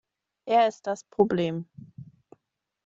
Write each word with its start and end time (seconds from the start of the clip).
Er 0.47 0.67
ist 0.67 0.87
das 0.87 1.03
Problem. 1.03 1.67